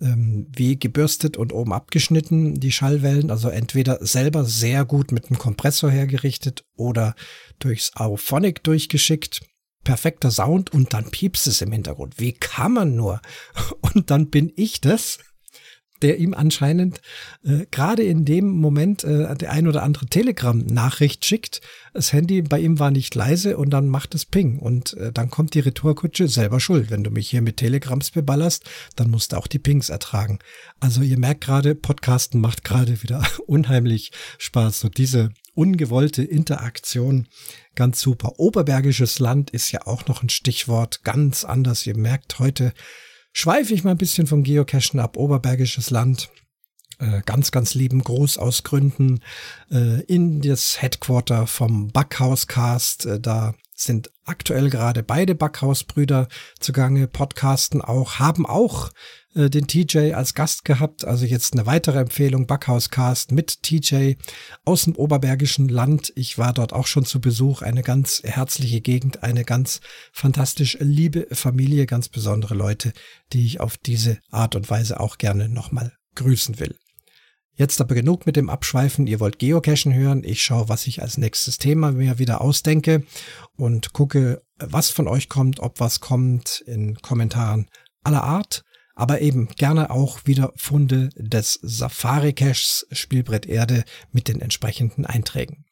ähm, 0.02 0.48
wie 0.56 0.78
gebürstet 0.78 1.38
und 1.38 1.54
oben 1.54 1.74
abgeschnitten, 1.74 2.60
die 2.60 2.72
Schallwellen. 2.72 3.32
Also 3.32 3.50
entweder 3.50 4.06
selber 4.06 4.46
sehr 4.46 4.86
gut 4.86 5.12
mit 5.12 5.28
einem 5.28 5.38
Kompressor 5.38 5.90
hergerichtet 5.90 6.64
oder 6.76 7.16
durchs 7.60 7.96
Auphonic 7.96 8.64
durchgeschickt. 8.64 9.42
Perfekter 9.84 10.30
Sound 10.30 10.72
und 10.74 10.94
dann 10.94 11.10
piepst 11.10 11.48
es 11.48 11.62
im 11.62 11.72
Hintergrund. 11.72 12.20
Wie 12.20 12.34
kann 12.34 12.74
man 12.74 12.96
nur? 12.96 13.20
Und 13.82 14.12
dann 14.12 14.30
bin 14.30 14.52
ich 14.56 14.80
das, 14.80 15.18
der 16.02 16.18
ihm 16.20 16.34
anscheinend 16.34 17.02
äh, 17.44 17.66
gerade 17.72 18.04
in 18.04 18.26
dem 18.26 18.50
Moment 18.50 19.04
äh, 19.04 19.36
der 19.36 19.52
ein 19.52 19.68
oder 19.68 19.84
andere 19.84 20.06
Telegram-Nachricht 20.06 21.26
schickt. 21.26 21.62
Das 21.94 22.14
Handy 22.14 22.42
bei 22.42 22.60
ihm 22.60 22.80
war 22.80 22.92
nicht 22.92 23.14
leise 23.16 23.58
und 23.58 23.70
dann 23.70 23.88
macht 23.88 24.16
es 24.16 24.26
Ping. 24.26 24.60
Und 24.60 24.94
äh, 24.94 25.12
dann 25.12 25.30
kommt 25.30 25.54
die 25.54 25.60
Retourkutsche 25.60 26.28
selber 26.28 26.60
schuld. 26.60 26.90
Wenn 26.90 27.04
du 27.04 27.12
mich 27.12 27.30
hier 27.30 27.42
mit 27.42 27.58
Telegrams 27.58 28.12
beballerst, 28.12 28.70
dann 28.96 29.10
musst 29.10 29.34
du 29.34 29.38
auch 29.38 29.48
die 29.48 29.60
Pings 29.60 29.90
ertragen. 29.90 30.40
Also 30.80 31.02
ihr 31.02 31.20
merkt 31.20 31.42
gerade, 31.42 31.76
Podcasten 31.76 32.40
macht 32.40 32.64
gerade 32.64 33.04
wieder 33.04 33.26
unheimlich 33.46 34.12
Spaß. 34.38 34.80
So 34.80 34.90
diese 34.90 35.32
ungewollte 35.54 36.24
Interaktion, 36.24 37.28
ganz 37.76 38.02
super. 38.02 38.40
Oberbergisches 38.40 39.20
Land 39.20 39.50
ist 39.50 39.72
ja 39.72 39.86
auch 39.86 40.08
noch 40.08 40.24
ein 40.24 40.30
Stichwort, 40.30 41.04
ganz 41.04 41.44
anders. 41.44 41.86
Ihr 41.86 41.98
merkt 41.98 42.40
heute, 42.40 42.74
schweife 43.34 43.74
ich 43.74 43.84
mal 43.84 43.92
ein 43.92 43.98
bisschen 43.98 44.28
vom 44.28 44.44
Geocachen 44.44 45.00
ab, 45.00 45.18
Oberbergisches 45.18 45.90
Land. 45.90 46.30
Äh, 47.00 47.22
ganz, 47.26 47.52
ganz 47.52 47.74
lieben 47.74 48.04
Gruß 48.04 48.38
aus 48.38 48.64
Gründen 48.64 49.22
äh, 49.72 50.02
in 50.04 50.42
das 50.42 50.82
Headquarter 50.82 51.48
vom 51.48 51.88
Backhauscast. 51.92 53.08
Äh, 53.08 53.20
da 53.20 53.56
sind 53.74 54.11
aktuell 54.26 54.70
gerade 54.70 55.04
beide 55.04 55.36
Backhausbrüder 55.36 56.28
zugange, 56.60 57.08
podcasten 57.08 57.82
auch, 57.82 58.20
haben 58.20 58.46
auch 58.46 58.92
äh, 59.36 59.50
den 59.50 59.68
TJ 59.68 60.14
als 60.14 60.34
Gast 60.34 60.66
gehabt. 60.66 61.06
Also 61.06 61.26
jetzt 61.26 61.54
eine 61.54 61.66
weitere 61.66 62.00
Empfehlung, 62.00 62.48
Backhauscast 62.48 63.32
mit 63.32 63.64
TJ 63.64 64.16
aus 64.66 64.84
dem 64.84 64.96
Oberbergischen 64.96 65.70
Land. 65.70 66.12
Ich 66.16 66.38
war 66.38 66.54
dort 66.54 66.74
auch 66.74 66.88
schon 66.88 67.06
zu 67.06 67.22
Besuch. 67.22 67.62
Eine 67.62 67.82
ganz 67.82 68.22
herzliche 68.24 68.82
Gegend, 68.82 69.24
eine 69.24 69.44
ganz 69.44 69.82
fantastisch 70.12 70.78
liebe 70.80 71.28
Familie, 71.32 71.86
ganz 71.86 72.10
besondere 72.10 72.56
Leute, 72.56 72.94
die 73.34 73.46
ich 73.46 73.60
auf 73.60 73.78
diese 73.78 74.20
Art 74.30 74.56
und 74.56 74.70
Weise 74.70 75.00
auch 75.00 75.18
gerne 75.18 75.50
nochmal 75.50 75.94
grüßen 76.16 76.60
will. 76.60 76.76
Jetzt 77.56 77.82
aber 77.82 77.96
genug 77.96 78.26
mit 78.26 78.36
dem 78.36 78.50
Abschweifen. 78.50 79.08
Ihr 79.08 79.20
wollt 79.20 79.40
Geocachen 79.40 79.94
hören. 79.94 80.24
Ich 80.24 80.42
schaue, 80.42 80.70
was 80.70 80.88
ich 80.88 81.02
als 81.02 81.18
nächstes 81.18 81.58
Thema 81.58 81.92
mir 81.92 82.18
wieder 82.18 82.42
ausdenke 82.42 83.04
und 83.56 83.94
gucke, 83.94 84.42
was 84.58 84.90
von 84.90 85.08
euch 85.08 85.30
kommt, 85.30 85.60
ob 85.60 85.80
was 85.80 86.00
kommt 86.00 86.64
in 86.66 86.96
Kommentaren 87.02 87.70
aller 88.04 88.24
Art 88.24 88.64
aber 89.02 89.22
eben 89.22 89.48
gerne 89.48 89.90
auch 89.90 90.20
wieder 90.26 90.54
Funde 90.56 91.10
des 91.16 91.60
Safari 91.64 92.34
Caches 92.34 92.86
Spielbrett 92.92 93.48
Erde 93.48 93.84
mit 94.12 94.28
den 94.28 94.42
entsprechenden 94.42 95.06
Einträgen. 95.06 95.66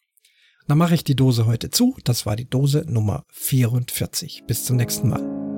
Dann 0.68 0.78
mache 0.78 0.96
ich 0.96 1.04
die 1.04 1.16
Dose 1.16 1.46
heute 1.46 1.70
zu. 1.70 1.96
Das 2.04 2.26
war 2.26 2.36
die 2.36 2.50
Dose 2.50 2.86
Nummer 2.88 3.26
44. 3.30 4.44
Bis 4.48 4.66
zum 4.66 4.78
nächsten 4.78 5.10
Mal. 5.10 5.49